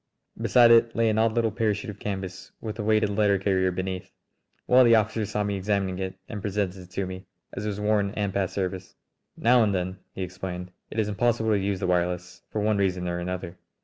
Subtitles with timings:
[0.41, 4.11] Beside it lay an odd little parachute of canvas with a weighted letter carrier beneath.
[4.65, 7.67] One of the officers saw me examining it and presented it to me, as it
[7.67, 8.95] was worn and past service.
[9.37, 13.07] "Now and then," he explained, "it is impossible to use the wireless, for one reason
[13.07, 13.59] or another.